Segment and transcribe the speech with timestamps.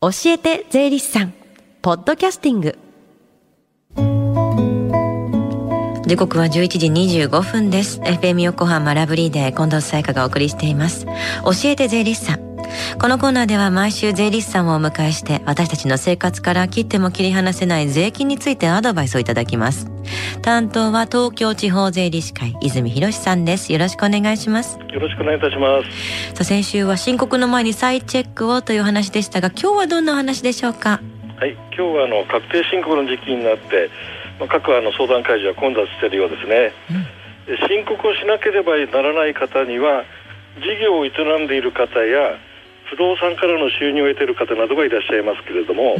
[0.00, 1.34] 教えて税理士さん。
[1.82, 2.78] ポッドキャスティング。
[6.06, 6.86] 時刻は11時
[7.26, 8.00] 25分です。
[8.02, 11.04] FM 横浜ラブリーで近藤沙耶香がお送りしています。
[11.04, 11.12] 教
[11.64, 12.47] えて税理士さん。
[12.96, 19.90] このコーナーでは毎週税理士さんをお迎えして私たちの生活から切っても切り離せない税金についてアドバイスをいただきます。
[20.42, 23.72] 担当は東京地方税理士会泉博さんです。
[23.72, 24.78] よろしくお願いします。
[24.78, 31.00] よろしくお願いいたしますさあ先週は申告の前に再チェックをという話でしたが今日はどんな話でしょうか？
[31.36, 33.90] はい今日はあの確定申告の時期になって
[34.40, 36.72] まあ、各あの相談会場は混雑しているようですね、
[37.48, 40.04] うん、申告をしなければならない方には
[40.62, 41.10] 事業を営
[41.44, 42.38] んでいる方や
[42.90, 45.96] 不動産からの収入を得ている方などがいらっしゃいますけれども、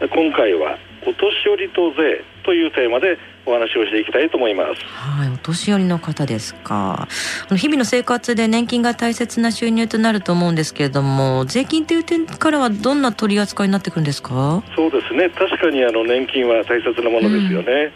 [0.00, 4.84] うん、今回はお年寄りと税というテーマでお話をしていきたいと思います。
[4.84, 7.08] はい、お年寄りの方ですか。
[7.56, 14.62] 日々の生活で年金が大切な収入となると思うんですけれども、税金という点からはどんな取り扱いになってくるんですか？
[14.76, 15.30] そうですね。
[15.30, 17.92] 確かにあの年金は大切なものですよね。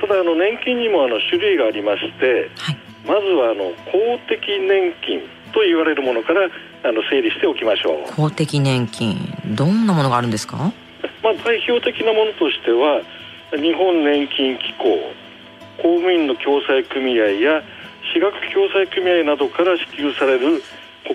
[0.00, 5.20] うん、ただあの年金にもあの種類がありまして、はい、まずはあの公的年金
[5.52, 6.48] と言われるものから
[6.84, 8.12] あの整理しておきましょう。
[8.14, 9.16] 公的年金、
[9.46, 10.56] どんなものがあるんですか？
[11.22, 13.02] まあ代表的なものとしては。
[13.54, 15.12] 日本年金機構
[15.76, 17.62] 公務員の共済組合や
[18.14, 20.62] 私学共済組合などから支給される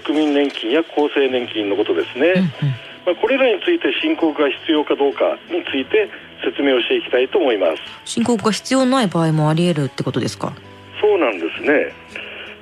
[0.03, 2.73] 国民年金や厚生年金のことですね、うんうん、
[3.07, 6.11] まあ、これらについて申告が必要かどうかについて
[6.45, 10.53] 説明をしていきたいと思います申告が必要ない場合もあり得るってことですか？
[11.01, 11.91] そうなんですね、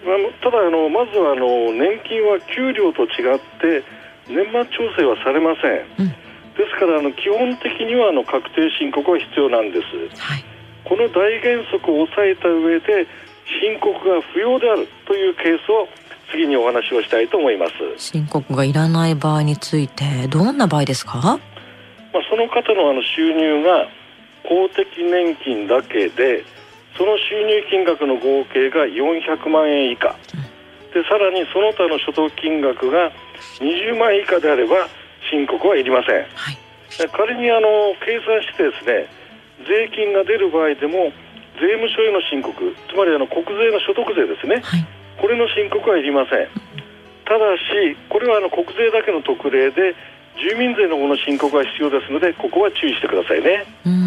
[0.05, 3.83] まあ、ただあのまずはあの年金は給料と違って
[4.29, 6.09] 年末調整はされません、うん。
[6.53, 10.45] ですからあの基本的にはあの確定申告は必要なんです、はい、
[10.85, 13.07] この大原則を押さえた上で
[13.61, 15.87] 申告が不要であるというケースを
[16.31, 17.73] 次にお話をしたいと思います。
[17.97, 21.39] 申告がいらない場合についてどんな場合ですか、まあ、
[22.29, 23.87] その方のあの収入が
[24.47, 26.43] 公的年金だけで
[26.97, 30.15] その収入金額の合計が400万円以下、
[30.95, 33.11] でさらにその他の所得金額が
[33.59, 34.87] 20万円以下であれば
[35.29, 36.57] 申告はいりません、はい、
[37.11, 37.67] 仮にあの
[37.99, 39.11] 計算してですね
[39.67, 41.11] 税金が出る場合でも
[41.59, 42.55] 税務署への申告
[42.87, 44.87] つまりあの国税の所得税ですね、はい、
[45.19, 46.47] これの申告はいりません。
[47.25, 49.95] ただしこれはあの国税だけの特例で
[50.37, 53.65] 住民税の方の申告が必要ですのでここは注意してくださいね。
[53.85, 54.04] うん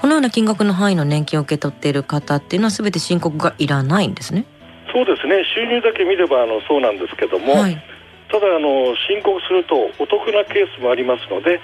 [0.00, 4.46] このような金額の範囲の年金を受け取っている方っていうのはすべて申告がいらないんですね。
[4.92, 5.44] そうですね。
[5.54, 7.84] 収入だけ見ればあのそうなんですけども、はい。
[8.30, 11.60] ただあの申告するとお得なケースもありますので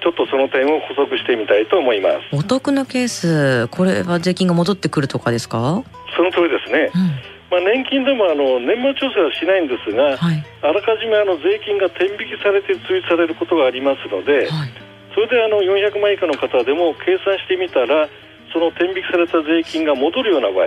[0.00, 2.16] ちょっとその点を補足してみたいと思います。
[2.32, 5.82] お得なケースこれは税金が戻ってくるとかですか？
[6.16, 7.00] その通りですね、うん、
[7.50, 14.72] まあ、年金でもあの年末調整はしないんですが、はい、あらかじめあの税金が天引きされて追加されることがありますので、はい、
[15.14, 18.08] それであの400万以下の方でも計算してみたら
[18.52, 20.66] その天引きされた税金が戻るような場合、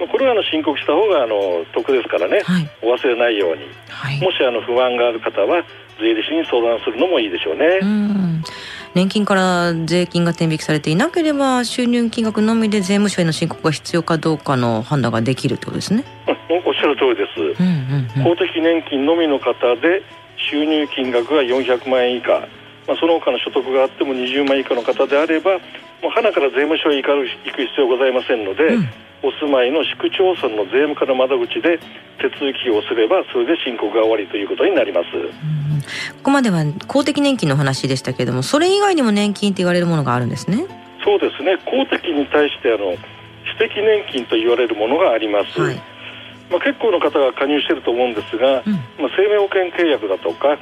[0.00, 5.64] うん、これはあの申告した方があの得ですからね、はい、お忘れないように、はい、もしあの不安がある方は
[5.98, 7.66] 税理士に相談するのもいいでしょうね。
[7.80, 7.86] う
[8.94, 16.04] 年金から税金が天引きされていなければ収入金額のみで税務署への申告が必要かどうかの判断ができるってことですね。
[16.66, 20.02] おっしゃる通りです、うんうんうん、公的年金のみの方で
[20.36, 22.46] 収入金額が400万円以下、
[22.86, 25.58] まあ、その他の所得があっても20万円以下の方であれば
[26.02, 28.88] もう花から税務署へ行か行く必要ございませんので、うん、
[29.22, 31.78] お住まいの市区町村の税務課の窓口で
[32.18, 35.80] 手続きをすればそれで申告が終わりということになります、うん、
[36.18, 40.66] ここまでは公的年金の話でしたけれどもそれ以外にも年金って言われるものがあるんですね。
[41.04, 41.58] そうですね。
[41.66, 42.94] 公的に対してあの
[43.44, 45.76] 私的年金と言われるものがあります、はい、
[46.50, 50.58] まあ、結構の方が加入していると思うんですが、うん、まあ、生命保険契約だとか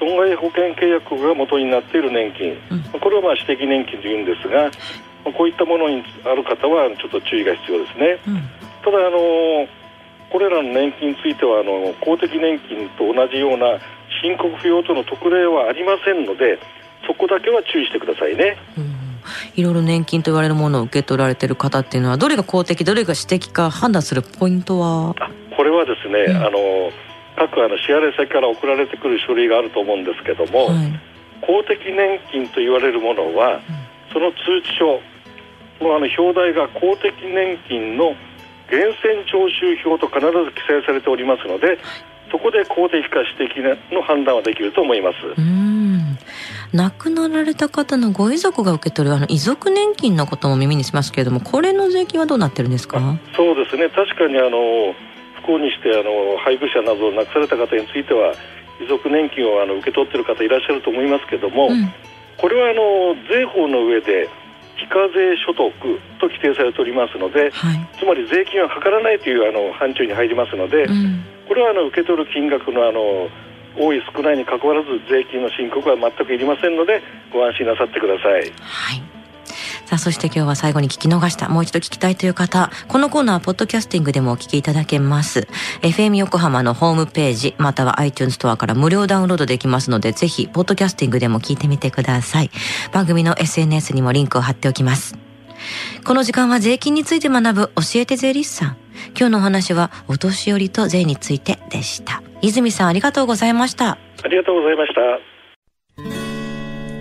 [0.00, 4.70] 損害保険契約が元になっている年金、うん、これをまあ私的年金というんですが
[5.36, 8.42] こういったものにある方はちょっと注意が必要ですね、うん、
[8.82, 9.68] ただあの
[10.32, 13.78] これらの年金についてはあの公的年金と同じような
[14.22, 16.58] 申告不要との特例はありませんので
[17.06, 18.94] そこだけは注意してくださいね、うん、
[19.56, 25.14] いろいろ年金と言われるものを受け取られている方っていうのはどれが公的どれが私的か判断するポイントは？
[25.56, 26.90] これはですね、あの
[27.40, 31.00] 各あの支払い先から送られてくる書類があると思うんですけども、はい、
[31.40, 33.62] 公的年金と言われるものは、うん、
[34.12, 35.00] その通知書
[35.80, 38.12] のあの表題が公的年金の
[38.70, 41.78] 源泉徴収票と必ず記載されておりますので、
[42.30, 43.56] そこで公的か私的
[43.90, 45.16] の判断はできると思います。
[46.72, 53.00] 亡くなられた方のご遺族が受け取るあの遺族年金のことも耳にしますけれども、これの税金はどうなってるんですか？
[53.34, 53.88] そうですね。
[53.88, 54.94] 確かにあの
[55.50, 58.34] 不幸にしてあの配偶者などを亡くされた方については
[58.78, 61.90] 遺族年金をあの受け取っている方いらっしゃると思いますけども、うん、
[62.38, 64.30] これはあの税法の上で
[64.78, 65.68] 非課税所得
[66.22, 73.28] と規定されておりますので、はい、つまり税金はかからないというあの範疇に入りますので、うん、これはあの受け取る金額のあの
[73.76, 77.02] 多い少ないにかかわらず税金の申告は全くいりませんので
[77.32, 78.32] ご安心なさってください。
[78.32, 79.19] はい
[79.90, 85.48] さあ、そして今日は最後に聞き逃した、もう一度聞きたいという方、このコーナーはポッドキャスティングでもお聞きいただけます。
[85.82, 92.52] FM 横浜のホームページ、または iTunes ストアから無料ダウンロードできますので、ぜひ、ポッドキャスティングでも聞いてみてください。
[92.92, 95.18] 番組の SNS にもリンクを貼っておきます。
[96.04, 98.76] この時間は税金について学ぶ教えて税理士さん。
[99.18, 102.22] 今日のお話はお年寄りと税についてでした。
[102.42, 103.98] 泉さんありがとうございました。
[104.22, 105.00] ありがとうございました。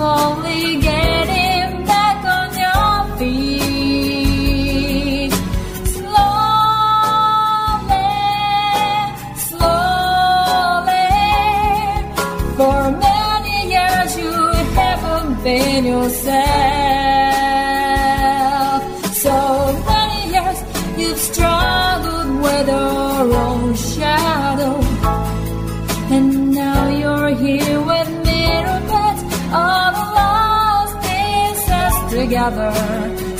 [0.00, 1.19] Slowly getting
[32.26, 33.39] together.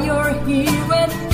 [0.00, 1.31] you're here and